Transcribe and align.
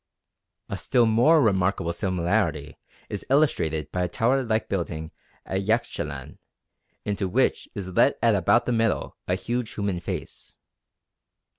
A 0.67 0.79
still 0.79 1.05
more 1.05 1.39
remarkable 1.43 1.93
similarity 1.93 2.79
is 3.07 3.23
illustrated 3.29 3.91
by 3.91 4.01
a 4.01 4.07
tower 4.07 4.41
like 4.41 4.67
building 4.67 5.11
at 5.45 5.61
Yaxchilan 5.61 6.39
into 7.05 7.27
which 7.27 7.69
is 7.75 7.87
let 7.89 8.17
at 8.23 8.33
about 8.33 8.65
the 8.65 8.71
middle 8.71 9.15
a 9.27 9.35
huge 9.35 9.75
human 9.75 9.99
face. 9.99 10.57